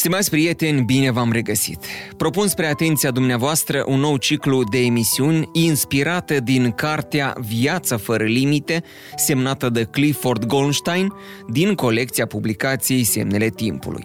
Stimați 0.00 0.30
prieteni, 0.30 0.82
bine 0.82 1.10
v-am 1.10 1.32
regăsit! 1.32 1.84
Propun 2.16 2.48
spre 2.48 2.66
atenția 2.66 3.10
dumneavoastră 3.10 3.84
un 3.86 3.98
nou 3.98 4.16
ciclu 4.16 4.64
de 4.64 4.78
emisiuni 4.78 5.48
inspirate 5.52 6.40
din 6.44 6.70
cartea 6.70 7.34
Viața 7.40 7.96
fără 7.96 8.24
limite, 8.24 8.82
semnată 9.16 9.68
de 9.68 9.84
Clifford 9.84 10.44
Goldstein, 10.44 11.12
din 11.48 11.74
colecția 11.74 12.26
publicației 12.26 13.04
Semnele 13.04 13.48
Timpului. 13.48 14.02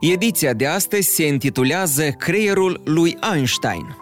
Ediția 0.00 0.52
de 0.52 0.66
astăzi 0.66 1.14
se 1.14 1.26
intitulează 1.26 2.10
Creierul 2.10 2.80
lui 2.84 3.16
Einstein. 3.34 3.96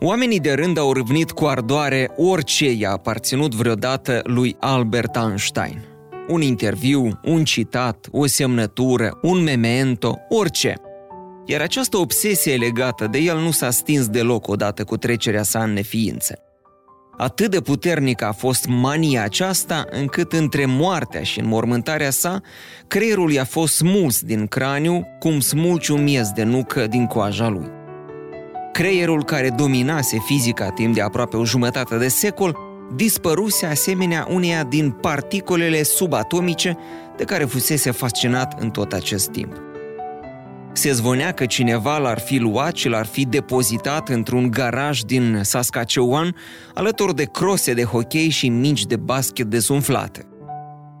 Oamenii 0.00 0.40
de 0.40 0.52
rând 0.52 0.78
au 0.78 0.92
râvnit 0.92 1.30
cu 1.30 1.44
ardoare 1.44 2.10
orice 2.16 2.72
i-a 2.72 2.90
aparținut 2.90 3.54
vreodată 3.54 4.20
lui 4.22 4.56
Albert 4.58 5.16
Einstein– 5.16 5.84
un 6.28 6.40
interviu, 6.40 7.20
un 7.24 7.44
citat, 7.44 8.08
o 8.10 8.26
semnătură, 8.26 9.18
un 9.22 9.42
memento, 9.42 10.18
orice. 10.28 10.74
Iar 11.46 11.60
această 11.60 11.96
obsesie 11.96 12.56
legată 12.56 13.06
de 13.06 13.18
el 13.18 13.38
nu 13.38 13.50
s-a 13.50 13.70
stins 13.70 14.08
deloc 14.08 14.48
odată 14.48 14.84
cu 14.84 14.96
trecerea 14.96 15.42
sa 15.42 15.62
în 15.62 15.72
neființă. 15.72 16.38
Atât 17.16 17.50
de 17.50 17.60
puternică 17.60 18.24
a 18.24 18.32
fost 18.32 18.66
mania 18.66 19.22
aceasta, 19.22 19.84
încât 19.90 20.32
între 20.32 20.66
moartea 20.66 21.22
și 21.22 21.40
înmormântarea 21.40 22.10
sa, 22.10 22.40
creierul 22.86 23.32
i-a 23.32 23.44
fost 23.44 23.74
smuls 23.74 24.20
din 24.20 24.46
craniu, 24.46 25.06
cum 25.18 25.40
smulci 25.40 25.88
un 25.88 26.02
miez 26.02 26.28
de 26.28 26.42
nucă 26.42 26.86
din 26.86 27.06
coaja 27.06 27.48
lui. 27.48 27.66
Creierul 28.72 29.24
care 29.24 29.50
dominase 29.50 30.18
fizica 30.18 30.70
timp 30.70 30.94
de 30.94 31.00
aproape 31.00 31.36
o 31.36 31.44
jumătate 31.44 31.96
de 31.96 32.08
secol 32.08 32.58
dispăruse 32.96 33.66
asemenea 33.66 34.26
uneia 34.30 34.64
din 34.64 34.90
particolele 34.90 35.82
subatomice 35.82 36.76
de 37.16 37.24
care 37.24 37.44
fusese 37.44 37.90
fascinat 37.90 38.60
în 38.60 38.70
tot 38.70 38.92
acest 38.92 39.30
timp. 39.30 39.52
Se 40.72 40.92
zvonea 40.92 41.32
că 41.32 41.46
cineva 41.46 41.98
l-ar 41.98 42.18
fi 42.18 42.38
luat 42.38 42.76
și 42.76 42.88
l-ar 42.88 43.06
fi 43.06 43.24
depozitat 43.24 44.08
într-un 44.08 44.50
garaj 44.50 45.00
din 45.00 45.40
Saskatchewan, 45.42 46.36
alături 46.74 47.14
de 47.14 47.24
crose 47.24 47.72
de 47.72 47.82
hockey 47.84 48.28
și 48.28 48.48
mingi 48.48 48.86
de 48.86 48.96
basket 48.96 49.46
dezumflate. 49.46 50.28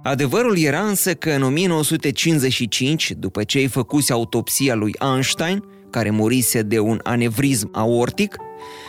Adevărul 0.02 0.58
era 0.58 0.80
însă 0.80 1.14
că 1.14 1.30
în 1.30 1.42
1955, 1.42 3.12
după 3.18 3.42
ce 3.42 3.58
îi 3.58 3.66
făcuse 3.66 4.12
autopsia 4.12 4.74
lui 4.74 4.94
Einstein, 5.14 5.64
care 5.90 6.10
murise 6.10 6.62
de 6.62 6.78
un 6.78 7.00
anevrism 7.02 7.68
aortic, 7.72 8.36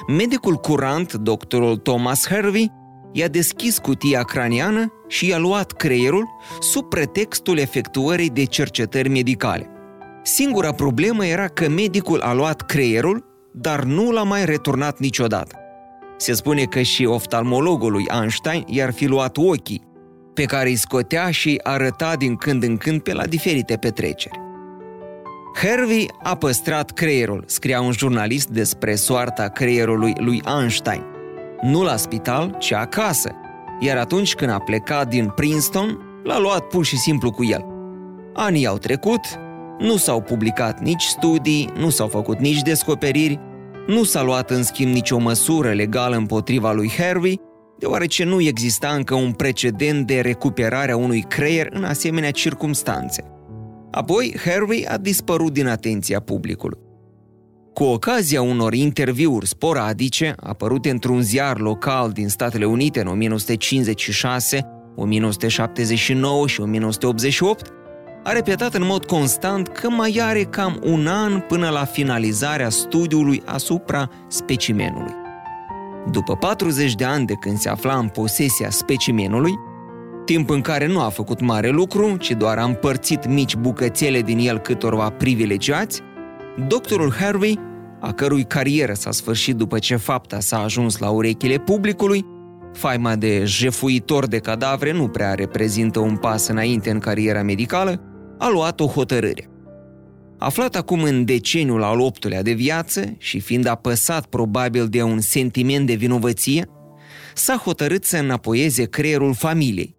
medicul 0.07 0.55
curant, 0.55 1.13
doctorul 1.13 1.77
Thomas 1.77 2.27
Hervey, 2.27 2.71
i-a 3.17 3.27
deschis 3.27 3.77
cutia 3.77 4.21
craniană 4.21 4.93
și 5.07 5.27
i-a 5.27 5.37
luat 5.37 5.71
creierul 5.71 6.29
sub 6.59 6.89
pretextul 6.89 7.57
efectuării 7.57 8.29
de 8.29 8.43
cercetări 8.43 9.09
medicale. 9.09 9.69
Singura 10.23 10.71
problemă 10.71 11.25
era 11.25 11.47
că 11.47 11.69
medicul 11.69 12.19
a 12.19 12.33
luat 12.33 12.61
creierul, 12.61 13.25
dar 13.53 13.83
nu 13.83 14.11
l-a 14.11 14.23
mai 14.23 14.45
returnat 14.45 14.99
niciodată. 14.99 15.55
Se 16.17 16.33
spune 16.33 16.63
că 16.63 16.81
și 16.81 17.05
oftalmologul 17.05 17.91
lui 17.91 18.05
Einstein 18.21 18.63
i-ar 18.67 18.93
fi 18.93 19.05
luat 19.05 19.37
ochii, 19.37 19.83
pe 20.33 20.43
care 20.43 20.69
îi 20.69 20.75
scotea 20.75 21.31
și 21.31 21.59
arăta 21.63 22.15
din 22.15 22.35
când 22.35 22.63
în 22.63 22.77
când 22.77 23.01
pe 23.01 23.13
la 23.13 23.25
diferite 23.25 23.75
petreceri. 23.75 24.39
Hervey 25.61 26.07
a 26.23 26.35
păstrat 26.35 26.91
creierul, 26.91 27.43
scria 27.47 27.81
un 27.81 27.91
jurnalist 27.91 28.47
despre 28.47 28.95
soarta 28.95 29.47
creierului 29.47 30.13
lui 30.17 30.41
Einstein 30.59 31.13
nu 31.61 31.83
la 31.83 31.95
spital, 31.95 32.55
ci 32.59 32.71
acasă. 32.71 33.31
Iar 33.79 33.97
atunci 33.97 34.35
când 34.35 34.51
a 34.51 34.59
plecat 34.59 35.07
din 35.07 35.31
Princeton, 35.35 35.99
l-a 36.23 36.39
luat 36.39 36.67
pur 36.67 36.85
și 36.85 36.97
simplu 36.97 37.31
cu 37.31 37.43
el. 37.43 37.65
Anii 38.33 38.67
au 38.67 38.77
trecut, 38.77 39.21
nu 39.79 39.97
s-au 39.97 40.21
publicat 40.21 40.79
nici 40.79 41.03
studii, 41.03 41.69
nu 41.77 41.89
s-au 41.89 42.07
făcut 42.07 42.39
nici 42.39 42.61
descoperiri, 42.61 43.39
nu 43.87 44.03
s-a 44.03 44.23
luat 44.23 44.49
în 44.49 44.63
schimb 44.63 44.93
nicio 44.93 45.17
măsură 45.17 45.71
legală 45.71 46.15
împotriva 46.15 46.71
lui 46.71 46.91
Harvey, 46.97 47.39
deoarece 47.79 48.23
nu 48.23 48.41
exista 48.41 48.87
încă 48.87 49.15
un 49.15 49.31
precedent 49.31 50.07
de 50.07 50.19
recuperare 50.19 50.91
a 50.91 50.97
unui 50.97 51.21
creier 51.21 51.67
în 51.71 51.83
asemenea 51.83 52.31
circumstanțe. 52.31 53.23
Apoi, 53.91 54.35
Harvey 54.45 54.85
a 54.87 54.97
dispărut 54.97 55.53
din 55.53 55.67
atenția 55.67 56.19
publicului. 56.19 56.84
Cu 57.75 57.83
ocazia 57.83 58.41
unor 58.41 58.73
interviuri 58.73 59.47
sporadice, 59.47 60.35
apărute 60.39 60.89
într-un 60.89 61.21
ziar 61.21 61.59
local 61.59 62.11
din 62.11 62.27
Statele 62.27 62.65
Unite 62.65 62.99
în 62.99 63.07
1956, 63.07 64.65
1979 64.95 66.47
și 66.47 66.61
1988, 66.61 67.73
a 68.23 68.31
repetat 68.31 68.73
în 68.73 68.85
mod 68.85 69.05
constant 69.05 69.67
că 69.67 69.89
mai 69.89 70.19
are 70.21 70.43
cam 70.43 70.81
un 70.83 71.07
an 71.07 71.39
până 71.39 71.69
la 71.69 71.85
finalizarea 71.85 72.69
studiului 72.69 73.41
asupra 73.45 74.09
specimenului. 74.27 75.13
După 76.11 76.35
40 76.35 76.95
de 76.95 77.03
ani 77.03 77.25
de 77.25 77.33
când 77.33 77.57
se 77.57 77.69
afla 77.69 77.97
în 77.97 78.07
posesia 78.07 78.69
specimenului, 78.69 79.53
timp 80.25 80.49
în 80.49 80.61
care 80.61 80.87
nu 80.87 81.01
a 81.01 81.09
făcut 81.09 81.41
mare 81.41 81.69
lucru, 81.69 82.17
ci 82.17 82.31
doar 82.31 82.57
a 82.57 82.63
împărțit 82.63 83.27
mici 83.27 83.55
bucățele 83.55 84.21
din 84.21 84.37
el 84.37 84.57
câtorva 84.57 85.09
privilegiați, 85.09 86.01
doctorul 86.57 87.13
Harvey, 87.13 87.59
a 87.99 88.13
cărui 88.13 88.43
carieră 88.43 88.93
s-a 88.93 89.11
sfârșit 89.11 89.55
după 89.55 89.79
ce 89.79 89.95
fapta 89.95 90.39
s-a 90.39 90.59
ajuns 90.59 90.97
la 90.97 91.09
urechile 91.09 91.57
publicului, 91.57 92.25
faima 92.73 93.15
de 93.15 93.43
jefuitor 93.45 94.27
de 94.27 94.37
cadavre 94.37 94.91
nu 94.91 95.07
prea 95.07 95.33
reprezintă 95.33 95.99
un 95.99 96.17
pas 96.17 96.47
înainte 96.47 96.89
în 96.89 96.99
cariera 96.99 97.41
medicală, 97.41 98.01
a 98.37 98.49
luat 98.49 98.79
o 98.79 98.85
hotărâre. 98.85 99.49
Aflat 100.37 100.75
acum 100.75 101.03
în 101.03 101.25
deceniul 101.25 101.83
al 101.83 101.99
optulea 101.99 102.41
de 102.41 102.51
viață 102.51 103.15
și 103.17 103.39
fiind 103.39 103.67
apăsat 103.67 104.25
probabil 104.25 104.87
de 104.87 105.01
un 105.01 105.19
sentiment 105.19 105.87
de 105.87 105.93
vinovăție, 105.93 106.69
s-a 107.33 107.55
hotărât 107.55 108.03
să 108.03 108.17
înapoieze 108.17 108.85
creierul 108.85 109.33
familiei, 109.33 109.95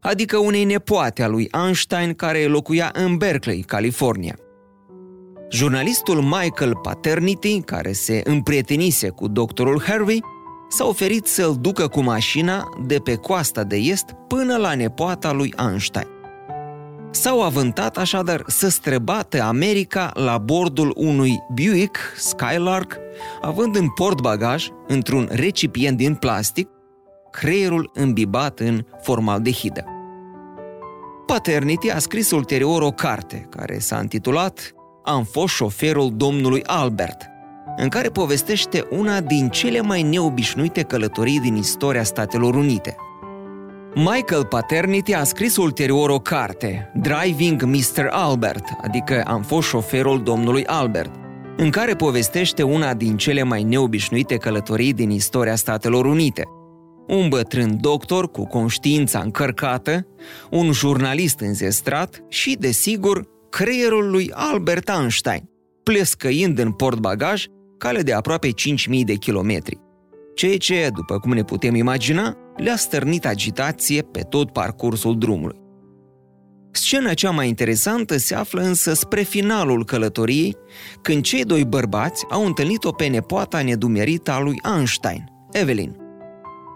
adică 0.00 0.36
unei 0.36 0.64
nepoate 0.64 1.22
a 1.22 1.28
lui 1.28 1.48
Einstein 1.64 2.14
care 2.14 2.46
locuia 2.46 2.90
în 2.94 3.16
Berkeley, 3.16 3.60
California– 3.60 4.38
Jurnalistul 5.50 6.20
Michael 6.22 6.76
Paternity, 6.76 7.60
care 7.60 7.92
se 7.92 8.20
împrietenise 8.24 9.08
cu 9.08 9.28
doctorul 9.28 9.82
Harvey, 9.82 10.22
s-a 10.68 10.86
oferit 10.86 11.26
să-l 11.26 11.56
ducă 11.60 11.88
cu 11.88 12.00
mașina 12.00 12.68
de 12.86 12.98
pe 12.98 13.16
coasta 13.16 13.64
de 13.64 13.76
est 13.76 14.04
până 14.26 14.56
la 14.56 14.74
nepoata 14.74 15.32
lui 15.32 15.54
Einstein. 15.68 16.06
S-au 17.10 17.42
avântat 17.42 17.96
așadar 17.96 18.42
să 18.46 18.68
străbată 18.68 19.42
America 19.42 20.10
la 20.14 20.38
bordul 20.38 20.92
unui 20.96 21.38
Buick 21.54 21.96
Skylark, 22.16 22.96
având 23.40 23.76
în 23.76 23.88
portbagaj, 23.90 24.68
într-un 24.86 25.28
recipient 25.32 25.96
din 25.96 26.14
plastic, 26.14 26.68
creierul 27.30 27.90
îmbibat 27.94 28.58
în 28.58 28.84
formaldehidă. 29.02 29.84
Paternity 31.26 31.90
a 31.90 31.98
scris 31.98 32.30
ulterior 32.30 32.82
o 32.82 32.90
carte 32.90 33.46
care 33.50 33.78
s-a 33.78 33.98
intitulat 34.00 34.72
am 35.08 35.24
fost 35.24 35.54
șoferul 35.54 36.12
domnului 36.16 36.62
Albert, 36.64 37.26
în 37.76 37.88
care 37.88 38.08
povestește 38.08 38.86
una 38.90 39.20
din 39.20 39.48
cele 39.48 39.80
mai 39.80 40.02
neobișnuite 40.02 40.82
călătorii 40.82 41.40
din 41.40 41.56
istoria 41.56 42.02
Statelor 42.02 42.54
Unite. 42.54 42.96
Michael 43.94 44.44
Paternity 44.44 45.14
a 45.14 45.24
scris 45.24 45.56
ulterior 45.56 46.10
o 46.10 46.18
carte, 46.18 46.92
Driving 46.94 47.62
Mr. 47.62 48.06
Albert, 48.10 48.64
adică 48.82 49.22
Am 49.26 49.42
fost 49.42 49.68
șoferul 49.68 50.22
domnului 50.22 50.66
Albert, 50.66 51.14
în 51.56 51.70
care 51.70 51.94
povestește 51.94 52.62
una 52.62 52.94
din 52.94 53.16
cele 53.16 53.42
mai 53.42 53.62
neobișnuite 53.62 54.36
călătorii 54.36 54.92
din 54.92 55.10
istoria 55.10 55.54
Statelor 55.54 56.04
Unite. 56.04 56.42
Un 57.06 57.28
bătrân 57.28 57.78
doctor 57.80 58.30
cu 58.30 58.46
conștiința 58.46 59.18
încărcată, 59.18 60.06
un 60.50 60.72
jurnalist 60.72 61.40
înzestrat 61.40 62.24
și, 62.28 62.56
desigur, 62.60 63.36
creierul 63.50 64.10
lui 64.10 64.30
Albert 64.34 64.88
Einstein, 64.88 65.50
plescăind 65.82 66.58
în 66.58 66.72
portbagaj 66.72 67.44
cale 67.78 68.02
de 68.02 68.12
aproape 68.12 68.48
5.000 68.48 68.54
de 69.04 69.14
kilometri. 69.14 69.80
Ceea 70.34 70.56
ce, 70.56 70.88
după 70.94 71.18
cum 71.18 71.32
ne 71.32 71.42
putem 71.42 71.74
imagina, 71.74 72.36
le-a 72.56 72.76
stârnit 72.76 73.26
agitație 73.26 74.02
pe 74.02 74.20
tot 74.20 74.52
parcursul 74.52 75.18
drumului. 75.18 75.66
Scena 76.70 77.14
cea 77.14 77.30
mai 77.30 77.48
interesantă 77.48 78.16
se 78.16 78.34
află 78.34 78.62
însă 78.62 78.92
spre 78.92 79.22
finalul 79.22 79.84
călătoriei, 79.84 80.56
când 81.02 81.22
cei 81.22 81.44
doi 81.44 81.64
bărbați 81.64 82.26
au 82.30 82.46
întâlnit-o 82.46 82.92
pe 82.92 83.06
nepoata 83.06 83.62
nedumerită 83.62 84.30
a 84.30 84.40
lui 84.40 84.60
Einstein, 84.76 85.24
Evelyn. 85.52 85.96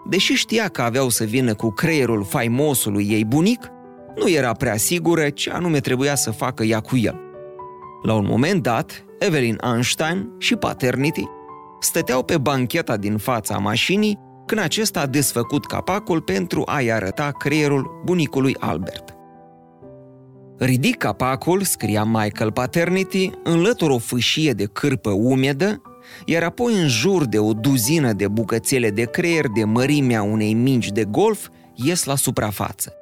Deși 0.09 0.33
știa 0.33 0.69
că 0.69 0.83
aveau 0.83 1.09
să 1.09 1.25
vină 1.25 1.55
cu 1.55 1.71
creierul 1.71 2.25
faimosului 2.25 3.09
ei 3.11 3.25
bunic, 3.25 3.71
nu 4.17 4.31
era 4.31 4.53
prea 4.53 4.77
sigură 4.77 5.31
ce 5.31 5.51
anume 5.51 5.81
trebuia 5.81 6.15
să 6.15 6.31
facă 6.31 6.63
ea 6.63 6.81
cu 6.81 6.97
el. 6.97 7.21
La 8.03 8.15
un 8.15 8.27
moment 8.27 8.63
dat, 8.63 9.05
Evelyn 9.19 9.59
Einstein 9.75 10.29
și 10.39 10.57
Paternity 10.57 11.25
stăteau 11.81 12.23
pe 12.23 12.39
bancheta 12.39 12.97
din 12.97 13.17
fața 13.17 13.59
mașinii 13.59 14.19
când 14.47 14.61
acesta 14.61 15.01
a 15.01 15.07
desfăcut 15.07 15.67
capacul 15.67 16.21
pentru 16.21 16.63
a-i 16.67 16.93
arăta 16.93 17.31
creierul 17.31 18.03
bunicului 18.05 18.57
Albert. 18.59 19.17
Ridic 20.59 20.97
capacul, 20.97 21.63
scria 21.63 22.05
Michael 22.05 22.53
Paternity, 22.53 23.31
înlătur 23.43 23.91
o 23.91 23.99
fâșie 23.99 24.53
de 24.53 24.65
cârpă 24.65 25.11
umedă, 25.11 25.83
iar 26.25 26.43
apoi 26.43 26.81
în 26.81 26.89
jur 26.89 27.25
de 27.25 27.39
o 27.39 27.53
duzină 27.53 28.13
de 28.13 28.29
bucățele 28.29 28.91
de 28.91 29.05
creier 29.05 29.47
de 29.49 29.65
mărimea 29.65 30.23
unei 30.23 30.55
mingi 30.55 30.93
de 30.93 31.05
golf 31.05 31.49
ies 31.75 32.05
la 32.05 32.17
suprafață. 32.17 32.93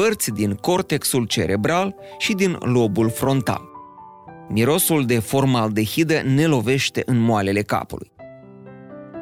Părți 0.00 0.30
din 0.30 0.54
cortexul 0.54 1.24
cerebral 1.24 1.94
și 2.18 2.32
din 2.32 2.56
lobul 2.60 3.10
frontal. 3.10 3.62
Mirosul 4.48 5.06
de 5.06 5.18
formaldehidă 5.18 6.22
ne 6.34 6.46
lovește 6.46 7.02
în 7.06 7.18
moalele 7.18 7.62
capului. 7.62 8.12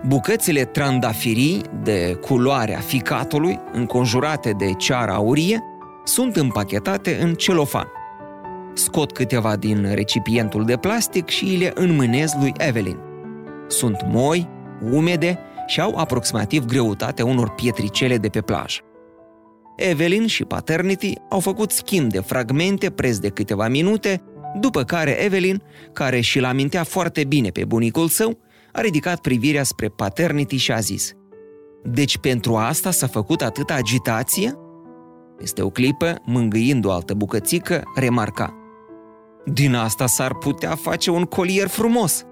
Bucățile 0.06 0.64
trandafirii 0.64 1.62
de 1.82 2.18
culoarea 2.20 2.78
ficatului, 2.78 3.60
înconjurate 3.72 4.50
de 4.50 4.72
ceara 4.72 5.14
aurie, 5.14 5.62
sunt 6.04 6.36
împachetate 6.36 7.18
în 7.22 7.34
celofan. 7.34 7.86
Scot 8.72 9.12
câteva 9.12 9.56
din 9.56 9.94
recipientul 9.94 10.64
de 10.64 10.76
plastic 10.76 11.28
și 11.28 11.44
le 11.44 11.72
înmânez 11.74 12.32
lui 12.40 12.52
Evelyn. 12.56 12.98
Sunt 13.68 14.04
moi, 14.06 14.48
umede 14.92 15.38
și 15.66 15.80
au 15.80 15.96
aproximativ 15.96 16.64
greutatea 16.64 17.24
unor 17.24 17.50
pietricele 17.50 18.18
de 18.18 18.28
pe 18.28 18.40
plajă. 18.40 18.80
Evelyn 19.76 20.26
și 20.26 20.44
Paternity 20.44 21.12
au 21.30 21.40
făcut 21.40 21.70
schimb 21.70 22.10
de 22.10 22.20
fragmente 22.20 22.90
preț 22.90 23.16
de 23.16 23.28
câteva 23.28 23.68
minute, 23.68 24.22
după 24.60 24.82
care 24.82 25.24
Evelyn, 25.24 25.62
care 25.92 26.20
și-l 26.20 26.44
amintea 26.44 26.82
foarte 26.82 27.24
bine 27.24 27.48
pe 27.48 27.64
bunicul 27.64 28.08
său, 28.08 28.38
a 28.72 28.80
ridicat 28.80 29.20
privirea 29.20 29.62
spre 29.62 29.88
Paternity 29.88 30.56
și 30.56 30.72
a 30.72 30.78
zis 30.78 31.12
Deci 31.82 32.18
pentru 32.18 32.56
asta 32.56 32.90
s-a 32.90 33.06
făcut 33.06 33.42
atâta 33.42 33.74
agitație?" 33.74 34.58
Este 35.40 35.62
o 35.62 35.70
clipă, 35.70 36.22
mângâind 36.24 36.84
o 36.84 36.90
altă 36.90 37.14
bucățică, 37.14 37.82
remarca. 37.94 38.54
Din 39.44 39.74
asta 39.74 40.06
s-ar 40.06 40.34
putea 40.34 40.74
face 40.74 41.10
un 41.10 41.24
colier 41.24 41.66
frumos. 41.66 42.24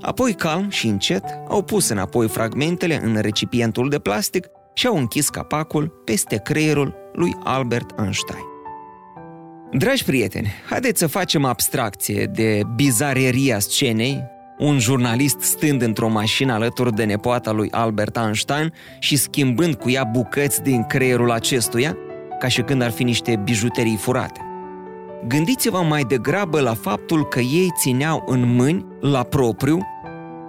Apoi, 0.00 0.34
calm 0.34 0.68
și 0.68 0.86
încet, 0.86 1.24
au 1.48 1.62
pus 1.62 1.88
înapoi 1.88 2.28
fragmentele 2.28 3.00
în 3.04 3.16
recipientul 3.20 3.88
de 3.88 3.98
plastic 3.98 4.46
și 4.74 4.86
au 4.86 4.96
închis 4.96 5.28
capacul 5.28 6.02
peste 6.04 6.36
creierul 6.36 6.94
lui 7.12 7.36
Albert 7.44 7.98
Einstein. 7.98 8.50
Dragi 9.72 10.04
prieteni, 10.04 10.48
haideți 10.68 10.98
să 10.98 11.06
facem 11.06 11.44
abstracție 11.44 12.24
de 12.24 12.62
bizareria 12.74 13.58
scenei, 13.58 14.22
un 14.58 14.78
jurnalist 14.78 15.40
stând 15.40 15.82
într-o 15.82 16.08
mașină 16.08 16.52
alături 16.52 16.94
de 16.94 17.04
nepoata 17.04 17.52
lui 17.52 17.70
Albert 17.70 18.16
Einstein 18.16 18.72
și 18.98 19.16
schimbând 19.16 19.74
cu 19.74 19.90
ea 19.90 20.04
bucăți 20.04 20.62
din 20.62 20.84
creierul 20.86 21.30
acestuia, 21.30 21.96
ca 22.38 22.48
și 22.48 22.62
când 22.62 22.82
ar 22.82 22.90
fi 22.90 23.02
niște 23.02 23.40
bijuterii 23.44 23.96
furate. 23.96 24.40
Gândiți-vă 25.26 25.82
mai 25.82 26.02
degrabă 26.02 26.60
la 26.60 26.74
faptul 26.74 27.28
că 27.28 27.40
ei 27.40 27.68
țineau 27.78 28.22
în 28.26 28.54
mâini, 28.54 28.86
la 29.00 29.22
propriu, 29.22 29.78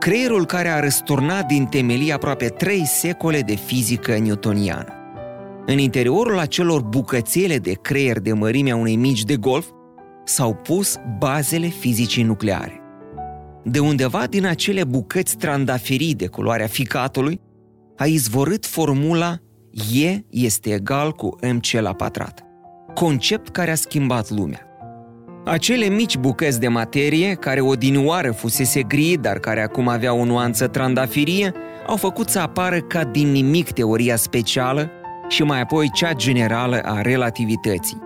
creierul 0.04 0.46
care 0.46 0.68
a 0.68 0.80
răsturnat 0.80 1.46
din 1.46 1.66
temelii 1.66 2.12
aproape 2.12 2.48
trei 2.48 2.86
secole 2.86 3.42
de 3.42 3.56
fizică 3.56 4.18
newtoniană. 4.18 4.94
În 5.66 5.78
interiorul 5.78 6.40
acelor 6.40 6.82
bucățele 6.82 7.58
de 7.58 7.74
creier 7.82 8.20
de 8.20 8.34
mărimea 8.34 8.76
unei 8.76 8.96
mici 8.96 9.24
de 9.24 9.36
golf 9.36 9.68
s-au 10.24 10.54
pus 10.54 10.96
bazele 11.18 11.68
fizicii 11.68 12.24
nucleare. 12.24 12.82
De 13.64 13.80
undeva 13.80 14.28
din 14.28 14.46
acele 14.46 14.84
bucăți 14.84 15.38
trandafirii 15.38 16.16
de 16.16 16.28
culoarea 16.28 16.68
ficatului 16.68 17.42
a 17.98 18.06
izvorât 18.06 18.66
formula 18.66 19.38
E 19.94 20.24
este 20.30 20.74
egal 20.74 21.12
cu 21.12 21.36
MC 21.54 21.72
la 21.72 21.94
pătrat. 21.94 22.44
Concept 22.94 23.50
care 23.50 23.72
a 23.72 23.76
schimbat 23.76 24.30
lumea. 24.30 24.73
Acele 25.46 25.90
mici 25.90 26.18
bucăți 26.18 26.60
de 26.60 26.68
materie, 26.68 27.34
care 27.34 27.62
odinioară 27.62 28.32
fusese 28.32 28.82
gri, 28.82 29.18
dar 29.22 29.40
care 29.40 29.62
acum 29.62 29.88
aveau 29.88 30.20
o 30.20 30.26
nuanță 30.26 30.68
trandafirie, 30.68 31.52
au 31.88 31.96
făcut 31.96 32.30
să 32.30 32.40
apară 32.40 32.80
ca 32.80 33.04
din 33.04 33.32
nimic 33.32 33.72
teoria 33.72 34.16
specială 34.16 34.92
și 35.30 35.44
mai 35.44 35.62
apoi 35.62 35.90
cea 35.94 36.14
generală 36.14 36.80
a 36.84 37.02
relativității. 37.02 37.98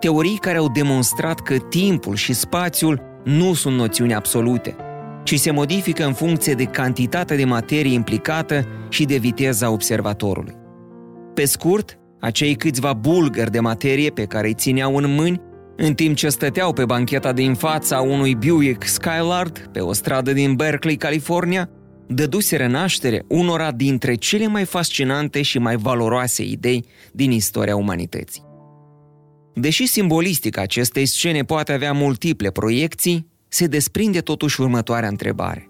Teorii 0.00 0.38
care 0.40 0.58
au 0.58 0.68
demonstrat 0.68 1.40
că 1.40 1.56
timpul 1.56 2.14
și 2.14 2.32
spațiul 2.32 3.02
nu 3.24 3.54
sunt 3.54 3.76
noțiuni 3.76 4.14
absolute, 4.14 4.76
ci 5.22 5.38
se 5.38 5.50
modifică 5.50 6.04
în 6.04 6.12
funcție 6.12 6.54
de 6.54 6.64
cantitatea 6.64 7.36
de 7.36 7.44
materie 7.44 7.92
implicată 7.92 8.66
și 8.88 9.04
de 9.04 9.16
viteza 9.16 9.70
observatorului. 9.70 10.54
Pe 11.34 11.44
scurt, 11.44 11.98
acei 12.20 12.54
câțiva 12.54 12.92
bulgări 12.92 13.50
de 13.50 13.60
materie 13.60 14.10
pe 14.10 14.24
care 14.24 14.46
îi 14.46 14.54
țineau 14.54 14.96
în 14.96 15.14
mâini, 15.14 15.40
în 15.80 15.94
timp 15.94 16.16
ce 16.16 16.28
stăteau 16.28 16.72
pe 16.72 16.84
bancheta 16.84 17.32
din 17.32 17.54
fața 17.54 18.00
unui 18.00 18.34
Buick 18.34 18.84
Skylard 18.86 19.68
pe 19.72 19.80
o 19.80 19.92
stradă 19.92 20.32
din 20.32 20.54
Berkeley, 20.54 20.96
California, 20.96 21.70
dăduseră 22.06 22.66
naștere 22.66 23.24
unora 23.28 23.72
dintre 23.72 24.14
cele 24.14 24.46
mai 24.46 24.64
fascinante 24.64 25.42
și 25.42 25.58
mai 25.58 25.76
valoroase 25.76 26.44
idei 26.44 26.84
din 27.12 27.30
istoria 27.30 27.76
umanității. 27.76 28.42
Deși 29.54 29.86
simbolistica 29.86 30.60
acestei 30.60 31.06
scene 31.06 31.42
poate 31.42 31.72
avea 31.72 31.92
multiple 31.92 32.50
proiecții, 32.50 33.26
se 33.48 33.66
desprinde 33.66 34.20
totuși 34.20 34.60
următoarea 34.60 35.08
întrebare 35.08 35.68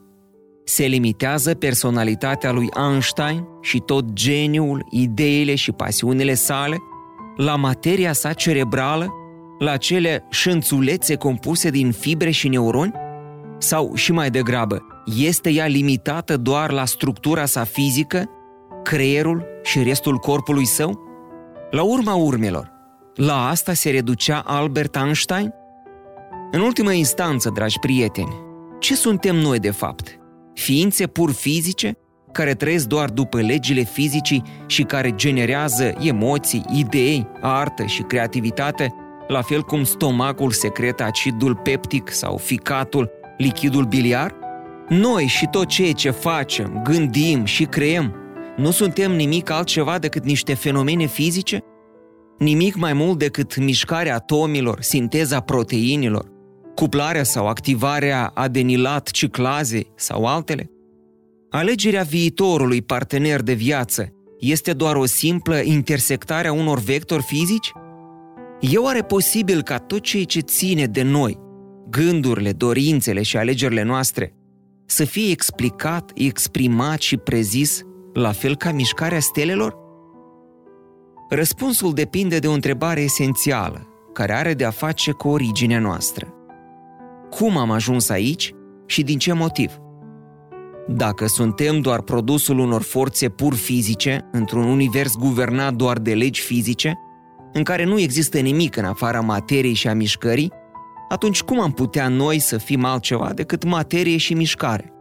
se 0.69 0.85
limitează 0.85 1.55
personalitatea 1.55 2.53
lui 2.53 2.69
Einstein 2.77 3.45
și 3.63 3.79
tot 3.79 4.13
geniul, 4.13 4.87
ideile 4.91 5.55
și 5.55 5.73
pasiunile 5.73 6.35
sale 6.35 6.77
la 7.37 7.57
materia 7.57 8.13
sa 8.13 8.33
cerebrală, 8.33 9.13
la 9.59 9.77
cele 9.77 10.25
șânțulețe 10.31 11.15
compuse 11.15 11.71
din 11.71 11.93
fibre 11.93 12.31
și 12.31 12.49
neuroni? 12.49 12.93
Sau, 13.59 13.95
și 13.95 14.13
mai 14.13 14.31
degrabă, 14.31 14.83
este 15.17 15.51
ea 15.51 15.67
limitată 15.67 16.37
doar 16.37 16.71
la 16.71 16.85
structura 16.85 17.45
sa 17.45 17.65
fizică, 17.65 18.31
creierul 18.83 19.47
și 19.63 19.83
restul 19.83 20.17
corpului 20.17 20.67
său? 20.67 21.01
La 21.71 21.83
urma 21.83 22.15
urmelor, 22.15 22.73
la 23.15 23.49
asta 23.49 23.73
se 23.73 23.91
reducea 23.91 24.43
Albert 24.47 24.97
Einstein? 24.97 25.53
În 26.51 26.61
ultimă 26.61 26.93
instanță, 26.93 27.51
dragi 27.55 27.79
prieteni, 27.79 28.35
ce 28.79 28.95
suntem 28.95 29.37
noi 29.37 29.59
de 29.59 29.71
fapt? 29.71 30.19
ființe 30.59 31.07
pur 31.07 31.33
fizice, 31.33 31.97
care 32.33 32.55
trăiesc 32.55 32.87
doar 32.87 33.11
după 33.11 33.41
legile 33.41 33.83
fizicii 33.83 34.43
și 34.67 34.83
care 34.83 35.15
generează 35.15 35.95
emoții, 35.99 36.65
idei, 36.73 37.27
artă 37.41 37.85
și 37.85 38.03
creativitate, 38.03 38.95
la 39.29 39.43
fel 39.43 39.63
cum 39.63 39.85
stomacul 39.85 40.51
secretă 40.51 41.03
acidul 41.03 41.55
peptic 41.55 42.11
sau 42.11 42.37
ficatul, 42.37 43.11
lichidul 43.37 43.85
biliar? 43.85 44.35
Noi 44.89 45.27
și 45.27 45.47
tot 45.51 45.67
ceea 45.67 45.93
ce 45.93 46.11
facem, 46.11 46.81
gândim 46.85 47.45
și 47.45 47.65
creăm, 47.65 48.15
nu 48.57 48.71
suntem 48.71 49.13
nimic 49.13 49.51
altceva 49.51 49.99
decât 49.99 50.25
niște 50.25 50.55
fenomene 50.55 51.07
fizice? 51.07 51.63
Nimic 52.39 52.77
mai 52.77 52.93
mult 52.93 53.19
decât 53.19 53.57
mișcarea 53.57 54.15
atomilor, 54.15 54.81
sinteza 54.81 55.41
proteinilor, 55.41 56.27
cuplarea 56.75 57.23
sau 57.23 57.47
activarea 57.47 58.31
adenilat 58.35 59.11
ciclazei 59.11 59.93
sau 59.95 60.25
altele? 60.25 60.71
Alegerea 61.51 62.03
viitorului 62.03 62.83
partener 62.83 63.43
de 63.43 63.53
viață 63.53 64.13
este 64.39 64.73
doar 64.73 64.97
o 64.97 65.05
simplă 65.05 65.61
intersectare 65.61 66.49
a 66.49 66.53
unor 66.53 66.79
vectori 66.79 67.23
fizici? 67.23 67.73
E 68.61 68.77
oare 68.77 69.03
posibil 69.03 69.63
ca 69.63 69.79
tot 69.79 70.01
ceea 70.01 70.25
ce 70.25 70.41
ține 70.41 70.87
de 70.87 71.03
noi, 71.03 71.39
gândurile, 71.91 72.53
dorințele 72.53 73.23
și 73.23 73.37
alegerile 73.37 73.83
noastre, 73.83 74.33
să 74.87 75.05
fie 75.05 75.31
explicat, 75.31 76.11
exprimat 76.15 77.01
și 77.01 77.17
prezis 77.17 77.83
la 78.13 78.33
fel 78.33 78.57
ca 78.57 78.73
mișcarea 78.73 79.21
stelelor? 79.21 79.77
Răspunsul 81.31 81.93
depinde 81.93 82.39
de 82.39 82.47
o 82.47 82.53
întrebare 82.53 83.01
esențială, 83.01 83.89
care 84.13 84.33
are 84.33 84.55
de 84.55 84.65
a 84.65 84.71
face 84.71 85.13
cu 85.13 85.29
originea 85.29 85.79
noastră 85.79 86.33
cum 87.31 87.57
am 87.57 87.71
ajuns 87.71 88.09
aici 88.09 88.55
și 88.87 89.03
din 89.03 89.19
ce 89.19 89.33
motiv. 89.33 89.79
Dacă 90.89 91.27
suntem 91.27 91.81
doar 91.81 92.03
produsul 92.03 92.59
unor 92.59 92.83
forțe 92.83 93.29
pur 93.29 93.55
fizice, 93.55 94.29
într-un 94.33 94.65
univers 94.65 95.17
guvernat 95.17 95.75
doar 95.75 95.99
de 95.99 96.15
legi 96.15 96.41
fizice, 96.41 96.99
în 97.53 97.63
care 97.63 97.85
nu 97.85 97.99
există 97.99 98.39
nimic 98.39 98.77
în 98.77 98.85
afara 98.85 99.21
materiei 99.21 99.75
și 99.75 99.89
a 99.89 99.95
mișcării, 99.95 100.53
atunci 101.09 101.43
cum 101.43 101.61
am 101.61 101.73
putea 101.73 102.09
noi 102.09 102.39
să 102.39 102.59
fim 102.59 102.85
altceva 102.85 103.33
decât 103.33 103.65
materie 103.65 104.17
și 104.17 104.35
mișcare? 104.35 104.93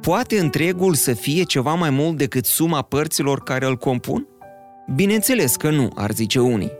Poate 0.00 0.38
întregul 0.38 0.94
să 0.94 1.12
fie 1.12 1.42
ceva 1.42 1.74
mai 1.74 1.90
mult 1.90 2.16
decât 2.16 2.44
suma 2.44 2.82
părților 2.82 3.42
care 3.42 3.66
îl 3.66 3.76
compun? 3.76 4.26
Bineînțeles 4.94 5.56
că 5.56 5.70
nu, 5.70 5.88
ar 5.94 6.10
zice 6.10 6.40
unii. 6.40 6.72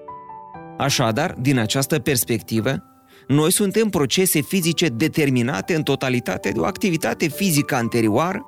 Așadar, 0.79 1.35
din 1.41 1.59
această 1.59 1.99
perspectivă, 1.99 2.83
noi 3.27 3.53
suntem 3.53 3.89
procese 3.89 4.41
fizice 4.41 4.87
determinate 4.87 5.75
în 5.75 5.83
totalitate 5.83 6.51
de 6.51 6.61
o 6.61 6.65
activitate 6.65 7.29
fizică 7.29 7.75
anterioară, 7.75 8.43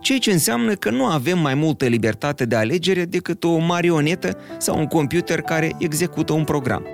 ceea 0.00 0.18
ce 0.18 0.32
înseamnă 0.32 0.74
că 0.74 0.90
nu 0.90 1.04
avem 1.04 1.38
mai 1.38 1.54
multă 1.54 1.86
libertate 1.86 2.44
de 2.44 2.56
alegere 2.56 3.04
decât 3.04 3.44
o 3.44 3.58
marionetă 3.58 4.36
sau 4.58 4.78
un 4.78 4.86
computer 4.86 5.40
care 5.40 5.76
execută 5.78 6.32
un 6.32 6.44
program. 6.44 6.86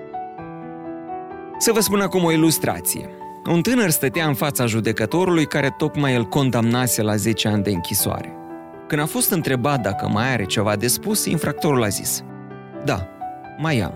Să 1.58 1.72
vă 1.72 1.80
spun 1.80 2.00
acum 2.00 2.24
o 2.24 2.32
ilustrație. 2.32 3.08
Un 3.50 3.62
tânăr 3.62 3.90
stătea 3.90 4.26
în 4.26 4.34
fața 4.34 4.66
judecătorului 4.66 5.46
care 5.46 5.74
tocmai 5.76 6.16
îl 6.16 6.24
condamnase 6.24 7.02
la 7.02 7.16
10 7.16 7.48
ani 7.48 7.62
de 7.62 7.70
închisoare. 7.70 8.32
Când 8.86 9.00
a 9.00 9.06
fost 9.06 9.30
întrebat 9.30 9.80
dacă 9.80 10.08
mai 10.08 10.32
are 10.32 10.44
ceva 10.44 10.76
de 10.76 10.86
spus, 10.86 11.24
infractorul 11.24 11.82
a 11.82 11.88
zis 11.88 12.24
Da, 12.84 13.08
mai 13.58 13.80
am. 13.80 13.94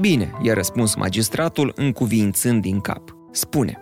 Bine, 0.00 0.30
i-a 0.42 0.54
răspuns 0.54 0.94
magistratul 0.94 1.72
încuvințând 1.76 2.62
din 2.62 2.80
cap. 2.80 3.16
Spune. 3.30 3.80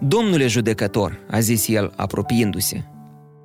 Domnule 0.00 0.46
judecător, 0.46 1.20
a 1.30 1.38
zis 1.38 1.68
el 1.68 1.92
apropiindu-se, 1.96 2.84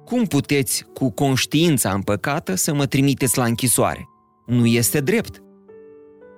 cum 0.08 0.26
puteți, 0.26 0.86
cu 0.94 1.10
conștiința 1.10 1.92
împăcată, 1.92 2.56
să 2.56 2.74
mă 2.74 2.86
trimiteți 2.86 3.38
la 3.38 3.44
închisoare? 3.44 4.10
Nu 4.46 4.66
este 4.66 5.00
drept. 5.00 5.42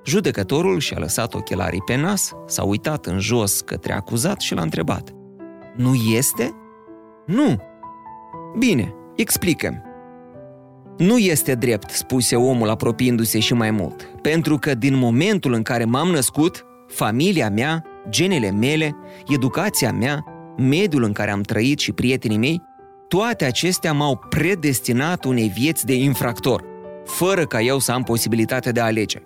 Judecătorul 0.06 0.80
și-a 0.80 0.98
lăsat 1.00 1.34
ochelarii 1.34 1.82
pe 1.82 1.96
nas, 1.96 2.32
s-a 2.46 2.64
uitat 2.64 3.06
în 3.06 3.20
jos 3.20 3.62
către 3.62 3.94
acuzat 3.94 4.40
și 4.42 4.54
l-a 4.54 4.62
întrebat. 4.62 5.14
Nu 5.76 5.94
este? 5.94 6.56
Nu. 7.26 7.62
Bine, 8.58 8.94
explică 9.16 9.84
Nu 10.98 11.18
este 11.18 11.56
drept, 11.56 11.90
spuse 11.90 12.36
omul 12.36 12.70
apropiindu-se 12.70 13.40
și 13.40 13.54
mai 13.54 13.72
mult, 13.72 14.04
pentru 14.22 14.58
că 14.58 14.76
din 14.76 14.96
momentul 14.96 15.54
în 15.54 15.62
care 15.62 15.86
m-am 15.86 16.08
născut, 16.08 16.66
familia 16.88 17.50
mea, 17.50 17.84
genele 18.10 18.52
mele, 18.52 18.96
educația 19.28 19.92
mea, 19.92 20.24
mediul 20.58 21.04
în 21.04 21.12
care 21.12 21.32
am 21.32 21.42
trăit 21.42 21.80
și 21.80 21.92
prietenii 21.92 22.38
mei, 22.38 22.68
toate 23.10 23.46
acestea 23.46 23.94
m-au 23.94 24.16
predestinat 24.30 25.26
unei 25.26 25.48
vieți 25.48 25.86
de 25.86 25.94
infractor, 25.94 26.64
fără 27.06 27.46
ca 27.46 27.62
eu 27.62 27.80
să 27.80 27.92
am 27.92 28.04
posibilitatea 28.04 28.72
de 28.72 28.80
a 28.80 28.86
alege. 28.86 29.18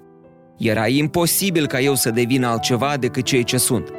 Era 0.58 0.88
imposibil 0.88 1.68
ca 1.68 1.80
eu 1.80 1.96
să 1.96 2.12
devin 2.12 2.44
altceva 2.44 2.98
decât 2.98 3.24
ceea 3.24 3.44
ce 3.44 3.58
sunt. 3.58 3.90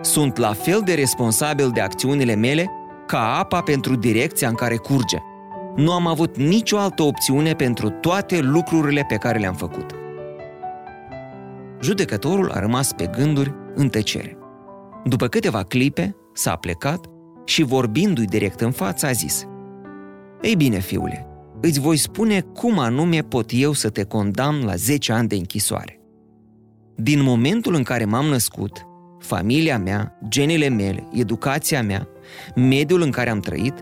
Sunt 0.00 0.36
la 0.36 0.52
fel 0.52 0.80
de 0.84 0.94
responsabil 0.94 1.70
de 1.70 1.80
acțiunile 1.80 2.34
mele 2.34 2.70
ca 3.06 3.38
apa 3.38 3.60
pentru 3.60 3.96
direcția 3.96 4.48
în 4.48 4.54
care 4.54 4.76
curge. 4.76 5.16
Nu 5.76 5.92
am 5.92 6.06
avut 6.06 6.36
nicio 6.36 6.78
altă 6.78 7.02
opțiune 7.02 7.54
pentru 7.54 7.88
toate 7.88 8.40
lucrurile 8.40 9.04
pe 9.08 9.16
care 9.16 9.38
le-am 9.38 9.54
făcut. 9.54 9.94
Judecătorul 11.80 12.50
a 12.50 12.60
rămas 12.60 12.92
pe 12.92 13.10
gânduri 13.16 13.54
în 13.74 13.88
tăcere. 13.88 14.36
După 15.04 15.26
câteva 15.26 15.62
clipe, 15.62 16.16
s-a 16.32 16.56
plecat 16.56 17.11
și 17.44 17.62
vorbindu-i 17.62 18.24
direct 18.24 18.60
în 18.60 18.70
față 18.70 19.06
a 19.06 19.12
zis 19.12 19.46
Ei 20.40 20.56
bine, 20.56 20.78
fiule, 20.78 21.26
îți 21.60 21.80
voi 21.80 21.96
spune 21.96 22.40
cum 22.40 22.78
anume 22.78 23.20
pot 23.20 23.50
eu 23.52 23.72
să 23.72 23.88
te 23.88 24.04
condamn 24.04 24.64
la 24.64 24.74
10 24.74 25.12
ani 25.12 25.28
de 25.28 25.34
închisoare. 25.34 26.00
Din 26.96 27.22
momentul 27.22 27.74
în 27.74 27.82
care 27.82 28.04
m-am 28.04 28.26
născut, 28.26 28.86
familia 29.18 29.78
mea, 29.78 30.18
genele 30.28 30.68
mele, 30.68 31.08
educația 31.12 31.82
mea, 31.82 32.08
mediul 32.54 33.02
în 33.02 33.10
care 33.10 33.30
am 33.30 33.40
trăit, 33.40 33.74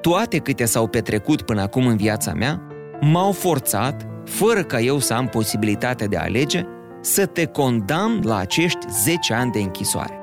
toate 0.00 0.38
câte 0.38 0.64
s-au 0.64 0.86
petrecut 0.86 1.42
până 1.42 1.60
acum 1.60 1.86
în 1.86 1.96
viața 1.96 2.32
mea, 2.32 2.62
m-au 3.00 3.32
forțat, 3.32 4.06
fără 4.24 4.62
ca 4.62 4.80
eu 4.80 4.98
să 4.98 5.14
am 5.14 5.26
posibilitatea 5.26 6.06
de 6.06 6.16
a 6.16 6.22
alege, 6.22 6.64
să 7.00 7.26
te 7.26 7.44
condamn 7.44 8.20
la 8.24 8.36
acești 8.36 8.86
10 8.90 9.34
ani 9.34 9.52
de 9.52 9.58
închisoare. 9.58 10.15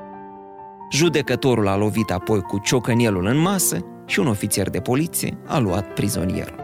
Judecătorul 0.90 1.68
a 1.68 1.76
lovit 1.76 2.10
apoi 2.10 2.40
cu 2.40 2.58
ciocănielul 2.58 3.26
în 3.26 3.36
masă 3.36 3.78
și 4.06 4.20
un 4.20 4.26
ofițer 4.26 4.70
de 4.70 4.80
poliție 4.80 5.38
a 5.46 5.58
luat 5.58 5.92
prizonierul. 5.92 6.62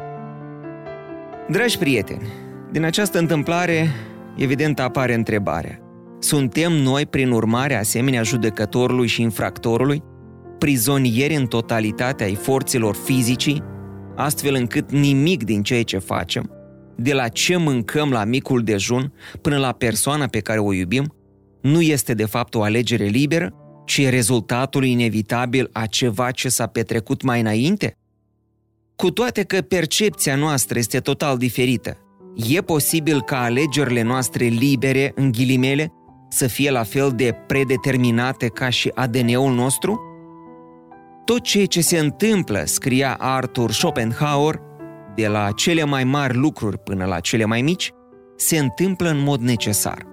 Dragi 1.48 1.78
prieteni, 1.78 2.28
din 2.72 2.84
această 2.84 3.18
întâmplare, 3.18 3.88
evident 4.36 4.80
apare 4.80 5.14
întrebarea. 5.14 5.78
Suntem 6.18 6.72
noi, 6.72 7.06
prin 7.06 7.30
urmare, 7.30 7.74
asemenea 7.74 8.22
judecătorului 8.22 9.06
și 9.06 9.22
infractorului, 9.22 10.02
prizonieri 10.58 11.34
în 11.34 11.46
totalitatea 11.46 12.26
ai 12.26 12.34
forțelor 12.34 12.94
fizicii, 12.94 13.62
astfel 14.16 14.54
încât 14.54 14.92
nimic 14.92 15.44
din 15.44 15.62
ceea 15.62 15.82
ce 15.82 15.98
facem, 15.98 16.50
de 16.96 17.12
la 17.12 17.28
ce 17.28 17.56
mâncăm 17.56 18.10
la 18.10 18.24
micul 18.24 18.62
dejun 18.62 19.12
până 19.40 19.58
la 19.58 19.72
persoana 19.72 20.26
pe 20.26 20.40
care 20.40 20.58
o 20.58 20.72
iubim, 20.72 21.14
nu 21.60 21.80
este 21.80 22.14
de 22.14 22.24
fapt 22.24 22.54
o 22.54 22.62
alegere 22.62 23.04
liberă, 23.04 23.54
ci 23.90 23.98
e 23.98 24.08
rezultatul 24.08 24.84
inevitabil 24.84 25.68
a 25.72 25.86
ceva 25.86 26.30
ce 26.30 26.48
s-a 26.48 26.66
petrecut 26.66 27.22
mai 27.22 27.40
înainte? 27.40 27.96
Cu 28.96 29.10
toate 29.10 29.42
că 29.42 29.60
percepția 29.60 30.36
noastră 30.36 30.78
este 30.78 31.00
total 31.00 31.36
diferită, 31.36 31.96
e 32.48 32.60
posibil 32.60 33.22
ca 33.22 33.42
alegerile 33.42 34.02
noastre 34.02 34.44
libere, 34.44 35.12
în 35.14 35.32
ghilimele, 35.32 35.92
să 36.28 36.46
fie 36.46 36.70
la 36.70 36.82
fel 36.82 37.12
de 37.16 37.34
predeterminate 37.46 38.46
ca 38.46 38.68
și 38.68 38.90
ADN-ul 38.94 39.54
nostru? 39.54 40.00
Tot 41.24 41.42
ceea 41.42 41.66
ce 41.66 41.80
se 41.80 41.98
întâmplă, 41.98 42.62
scria 42.64 43.16
Arthur 43.18 43.72
Schopenhauer, 43.72 44.60
de 45.14 45.26
la 45.26 45.50
cele 45.52 45.84
mai 45.84 46.04
mari 46.04 46.36
lucruri 46.36 46.78
până 46.78 47.04
la 47.04 47.20
cele 47.20 47.44
mai 47.44 47.62
mici, 47.62 47.92
se 48.36 48.58
întâmplă 48.58 49.08
în 49.08 49.18
mod 49.18 49.40
necesar. 49.40 50.09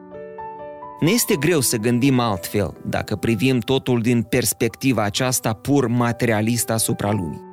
Ne 1.00 1.12
este 1.12 1.36
greu 1.36 1.60
să 1.60 1.78
gândim 1.78 2.20
altfel 2.20 2.74
dacă 2.86 3.16
privim 3.16 3.60
totul 3.60 4.02
din 4.02 4.22
perspectiva 4.22 5.04
aceasta 5.04 5.54
pur 5.54 5.88
materialistă 5.88 6.74
asupra 6.74 7.12
lumii. 7.12 7.46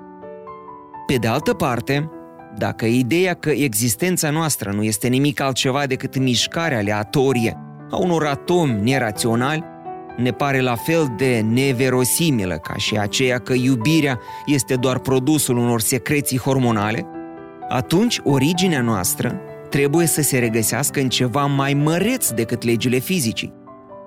Pe 1.07 1.15
de 1.15 1.27
altă 1.27 1.55
parte, 1.55 2.11
dacă 2.59 2.87
ideea 2.87 3.35
că 3.35 3.51
existența 3.51 4.31
noastră 4.31 4.73
nu 4.73 4.83
este 4.83 5.09
nimic 5.09 5.41
altceva 5.41 5.87
decât 5.87 6.19
mișcarea 6.19 6.79
aleatorie 6.79 7.59
a 7.91 7.97
unor 7.97 8.27
atomi 8.27 8.81
neraționali, 8.83 9.65
ne 10.17 10.31
pare 10.31 10.61
la 10.61 10.75
fel 10.75 11.15
de 11.17 11.45
neverosimilă 11.51 12.55
ca 12.55 12.75
și 12.77 12.97
aceea 12.99 13.39
că 13.39 13.53
iubirea 13.53 14.21
este 14.47 14.75
doar 14.75 14.99
produsul 14.99 15.57
unor 15.57 15.81
secreții 15.81 16.39
hormonale, 16.39 17.07
atunci 17.69 18.21
originea 18.23 18.81
noastră 18.81 19.41
trebuie 19.75 20.07
să 20.07 20.23
se 20.23 20.39
regăsească 20.39 21.01
în 21.01 21.09
ceva 21.09 21.47
mai 21.47 21.75
măreț 21.75 22.31
decât 22.31 22.63
legile 22.63 22.99
fizicii, 22.99 23.53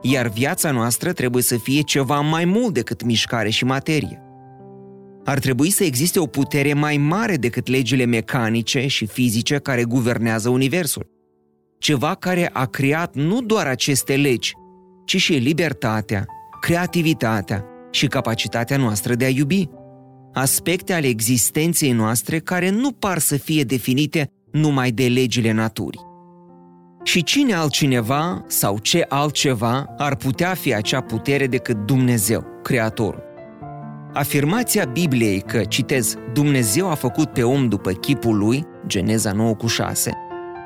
iar 0.01 0.27
viața 0.27 0.71
noastră 0.71 1.11
trebuie 1.11 1.43
să 1.43 1.57
fie 1.57 1.81
ceva 1.81 2.19
mai 2.19 2.45
mult 2.45 2.73
decât 2.73 3.03
mișcare 3.03 3.49
și 3.49 3.65
materie. 3.65 4.21
Ar 5.23 5.39
trebui 5.39 5.69
să 5.69 5.83
existe 5.83 6.19
o 6.19 6.25
putere 6.25 6.73
mai 6.73 6.97
mare 6.97 7.35
decât 7.35 7.67
legile 7.67 8.05
mecanice 8.05 8.87
și 8.87 9.05
fizice 9.05 9.57
care 9.57 9.83
guvernează 9.83 10.49
Universul. 10.49 11.09
Ceva 11.79 12.15
care 12.15 12.49
a 12.53 12.65
creat 12.65 13.15
nu 13.15 13.41
doar 13.41 13.67
aceste 13.67 14.15
legi, 14.15 14.53
ci 15.05 15.17
și 15.17 15.33
libertatea, 15.33 16.25
creativitatea 16.61 17.65
și 17.91 18.07
capacitatea 18.07 18.77
noastră 18.77 19.15
de 19.15 19.25
a 19.25 19.29
iubi. 19.29 19.69
Aspecte 20.33 20.93
ale 20.93 21.07
existenței 21.07 21.91
noastre 21.91 22.39
care 22.39 22.69
nu 22.69 22.91
par 22.91 23.17
să 23.17 23.37
fie 23.37 23.63
definite 23.63 24.31
numai 24.51 24.91
de 24.91 25.07
legile 25.07 25.51
naturii. 25.51 26.05
Și 27.03 27.23
cine 27.23 27.53
altcineva 27.53 28.43
sau 28.47 28.77
ce 28.77 29.05
altceva 29.09 29.85
ar 29.97 30.15
putea 30.15 30.53
fi 30.53 30.73
acea 30.73 31.01
putere 31.01 31.47
decât 31.47 31.77
Dumnezeu, 31.85 32.45
Creatorul? 32.63 33.23
Afirmația 34.13 34.85
Bibliei 34.85 35.41
că, 35.41 35.63
citez, 35.63 36.15
Dumnezeu 36.33 36.89
a 36.89 36.93
făcut 36.93 37.29
pe 37.29 37.43
om 37.43 37.67
după 37.67 37.91
chipul 37.91 38.37
lui, 38.37 38.65
Geneza 38.87 39.31
9 39.31 39.53
cu 39.53 39.67
6, 39.67 40.11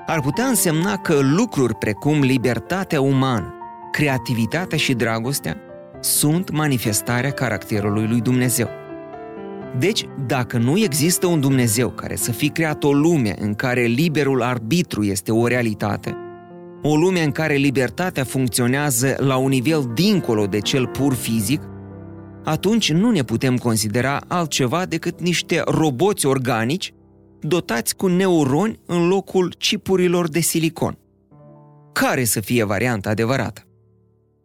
ar 0.06 0.22
putea 0.22 0.46
însemna 0.46 0.98
că 0.98 1.20
lucruri 1.20 1.76
precum 1.76 2.20
libertatea 2.20 3.02
umană, 3.02 3.54
creativitatea 3.92 4.78
și 4.78 4.94
dragostea 4.94 5.58
sunt 6.00 6.52
manifestarea 6.52 7.32
caracterului 7.32 8.08
lui 8.08 8.22
Dumnezeu. 8.22 8.81
Deci, 9.80 10.06
dacă 10.28 10.58
nu 10.58 10.78
există 10.78 11.28
un 11.28 11.40
Dumnezeu 11.40 11.90
care 11.90 12.16
să 12.16 12.32
fi 12.32 12.50
creat 12.50 12.84
o 12.84 12.94
lume 12.94 13.36
în 13.40 13.54
care 13.54 13.84
liberul 13.84 14.42
arbitru 14.42 15.04
este 15.04 15.32
o 15.32 15.48
realitate, 15.48 16.16
o 16.82 16.96
lume 16.96 17.24
în 17.24 17.32
care 17.32 17.56
libertatea 17.56 18.24
funcționează 18.24 19.16
la 19.20 19.36
un 19.36 19.50
nivel 19.50 19.92
dincolo 19.94 20.46
de 20.46 20.60
cel 20.60 20.88
pur 20.88 21.14
fizic, 21.14 21.62
atunci 22.44 22.92
nu 22.92 23.12
ne 23.12 23.24
putem 23.24 23.58
considera 23.58 24.22
altceva 24.28 24.86
decât 24.86 25.22
niște 25.22 25.62
roboți 25.66 26.26
organici 26.26 26.94
dotați 27.42 27.96
cu 27.96 28.08
neuroni 28.08 28.80
în 28.86 29.08
locul 29.08 29.54
cipurilor 29.58 30.30
de 30.30 30.40
silicon. 30.40 30.98
care 31.94 32.24
să 32.24 32.40
fie 32.40 32.64
varianta 32.64 33.10
adevărată? 33.10 33.62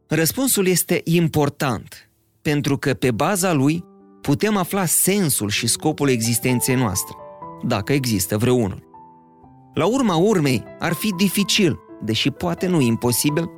Răspunsul 0.09 0.67
este 0.67 1.01
important, 1.05 2.11
pentru 2.43 2.77
că 2.79 2.95
pe 2.95 3.11
baza 3.11 3.53
lui 3.53 3.85
putem 4.27 4.57
afla 4.57 4.85
sensul 4.85 5.49
și 5.49 5.67
scopul 5.67 6.09
existenței 6.09 6.75
noastre, 6.75 7.17
dacă 7.63 7.93
există 7.93 8.37
vreunul. 8.37 8.83
La 9.75 9.87
urma 9.87 10.17
urmei, 10.17 10.65
ar 10.79 10.93
fi 10.93 11.13
dificil, 11.17 11.79
deși 12.03 12.31
poate 12.31 12.67
nu 12.67 12.81
imposibil, 12.81 13.51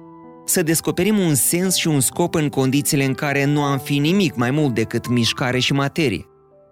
să 0.45 0.63
descoperim 0.63 1.19
un 1.19 1.35
sens 1.35 1.75
și 1.75 1.89
un 1.89 2.01
scop 2.01 2.35
în 2.35 2.49
condițiile 2.49 3.05
în 3.05 3.15
care 3.15 3.45
nu 3.45 3.63
am 3.63 3.79
fi 3.79 3.99
nimic 3.99 4.35
mai 4.35 4.51
mult 4.51 4.75
decât 4.75 5.09
mișcare 5.09 5.59
și 5.59 5.73
materie. 5.73 6.27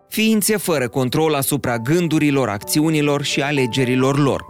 Ființe 0.09 0.57
fără 0.57 0.88
control 0.88 1.35
asupra 1.35 1.79
gândurilor, 1.79 2.49
acțiunilor 2.49 3.23
și 3.23 3.43
alegerilor 3.43 4.19
lor. 4.19 4.45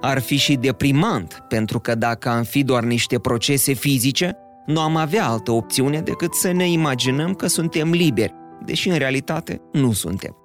Ar 0.00 0.20
fi 0.20 0.36
și 0.36 0.54
deprimant, 0.54 1.44
pentru 1.48 1.80
că 1.80 1.94
dacă 1.94 2.28
am 2.28 2.42
fi 2.42 2.62
doar 2.62 2.82
niște 2.82 3.18
procese 3.18 3.72
fizice, 3.72 4.36
nu 4.66 4.80
am 4.80 4.96
avea 4.96 5.28
altă 5.28 5.50
opțiune 5.50 6.00
decât 6.00 6.34
să 6.34 6.52
ne 6.52 6.70
imaginăm 6.70 7.34
că 7.34 7.46
suntem 7.46 7.90
liberi, 7.90 8.34
deși 8.64 8.88
în 8.88 8.98
realitate 8.98 9.60
nu 9.72 9.92
suntem. 9.92 10.36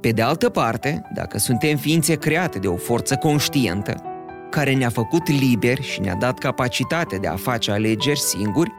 Pe 0.00 0.10
de 0.10 0.22
altă 0.22 0.48
parte, 0.48 1.02
dacă 1.14 1.38
suntem 1.38 1.76
ființe 1.76 2.14
create 2.14 2.58
de 2.58 2.68
o 2.68 2.76
forță 2.76 3.16
conștientă, 3.16 4.02
care 4.50 4.74
ne-a 4.74 4.88
făcut 4.88 5.28
liberi 5.28 5.82
și 5.82 6.00
ne-a 6.00 6.14
dat 6.14 6.38
capacitatea 6.38 7.18
de 7.18 7.26
a 7.26 7.36
face 7.36 7.70
alegeri 7.70 8.18
singuri, 8.18 8.72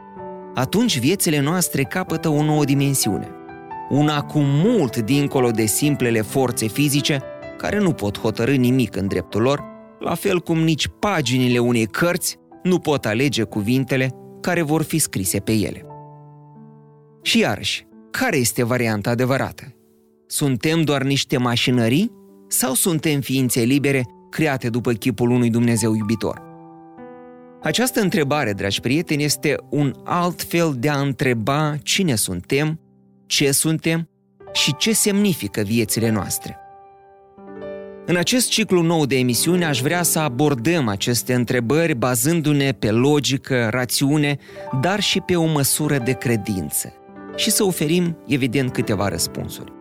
atunci 0.54 0.98
viețile 0.98 1.40
noastre 1.40 1.82
capătă 1.82 2.28
o 2.28 2.42
nouă 2.42 2.64
dimensiune. 2.64 3.28
Una 3.90 4.22
cu 4.22 4.38
mult 4.38 4.96
dincolo 4.96 5.50
de 5.50 5.66
simplele 5.66 6.20
forțe 6.20 6.66
fizice 6.66 7.22
care 7.56 7.78
nu 7.78 7.92
pot 7.92 8.18
hotărâ 8.18 8.54
nimic 8.54 8.96
în 8.96 9.06
dreptul 9.06 9.42
lor, 9.42 9.64
la 10.00 10.14
fel 10.14 10.40
cum 10.40 10.58
nici 10.58 10.88
paginile 10.98 11.58
unei 11.58 11.86
cărți 11.86 12.38
nu 12.62 12.78
pot 12.78 13.06
alege 13.06 13.42
cuvintele 13.42 14.10
care 14.40 14.62
vor 14.62 14.82
fi 14.82 14.98
scrise 14.98 15.38
pe 15.38 15.52
ele. 15.52 15.86
Și 17.22 17.38
iarăși, 17.38 17.86
care 18.18 18.36
este 18.36 18.62
varianta 18.62 19.10
adevărată? 19.10 19.74
Suntem 20.26 20.82
doar 20.82 21.02
niște 21.02 21.36
mașinării 21.36 22.12
sau 22.48 22.74
suntem 22.74 23.20
ființe 23.20 23.60
libere 23.60 24.04
create 24.30 24.68
după 24.68 24.92
chipul 24.92 25.30
unui 25.30 25.50
Dumnezeu 25.50 25.94
iubitor? 25.94 26.42
Această 27.62 28.00
întrebare, 28.00 28.52
dragi 28.52 28.80
prieteni, 28.80 29.24
este 29.24 29.56
un 29.70 29.94
alt 30.04 30.42
fel 30.42 30.74
de 30.78 30.88
a 30.88 30.98
întreba 30.98 31.76
cine 31.82 32.14
suntem, 32.14 32.80
ce 33.26 33.50
suntem 33.50 34.08
și 34.52 34.76
ce 34.76 34.92
semnifică 34.92 35.60
viețile 35.60 36.10
noastre. 36.10 36.56
În 38.06 38.16
acest 38.16 38.48
ciclu 38.48 38.82
nou 38.82 39.06
de 39.06 39.16
emisiune 39.16 39.64
aș 39.64 39.80
vrea 39.80 40.02
să 40.02 40.18
abordăm 40.18 40.88
aceste 40.88 41.34
întrebări 41.34 41.94
bazându-ne 41.94 42.72
pe 42.72 42.90
logică, 42.90 43.68
rațiune, 43.70 44.38
dar 44.80 45.00
și 45.00 45.20
pe 45.20 45.36
o 45.36 45.44
măsură 45.44 45.98
de 45.98 46.12
credință 46.12 46.92
și 47.36 47.50
să 47.50 47.64
oferim, 47.64 48.18
evident, 48.26 48.72
câteva 48.72 49.08
răspunsuri. 49.08 49.72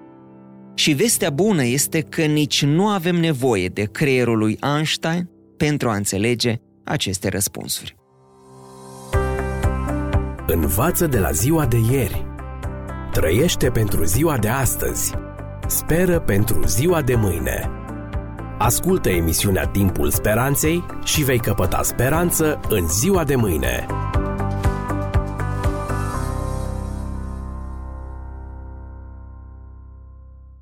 Și 0.73 0.93
vestea 0.93 1.29
bună 1.29 1.63
este 1.63 2.01
că 2.01 2.21
nici 2.21 2.63
nu 2.63 2.87
avem 2.87 3.15
nevoie 3.15 3.67
de 3.67 3.83
creierul 3.83 4.37
lui 4.37 4.59
Einstein 4.75 5.29
pentru 5.57 5.89
a 5.89 5.95
înțelege 5.95 6.55
aceste 6.83 7.29
răspunsuri. 7.29 7.95
Învață 10.47 11.07
de 11.07 11.19
la 11.19 11.31
ziua 11.31 11.65
de 11.65 11.77
ieri. 11.91 12.25
Trăiește 13.11 13.69
pentru 13.69 14.03
ziua 14.03 14.37
de 14.37 14.47
astăzi. 14.47 15.13
Speră 15.67 16.19
pentru 16.19 16.65
ziua 16.65 17.01
de 17.01 17.15
mâine. 17.15 17.69
Ascultă 18.57 19.09
emisiunea 19.09 19.65
Timpul 19.65 20.11
Speranței 20.11 20.85
și 21.03 21.23
vei 21.23 21.39
căpăta 21.39 21.81
speranță 21.83 22.59
în 22.69 22.87
ziua 22.87 23.23
de 23.23 23.35
mâine. 23.35 23.85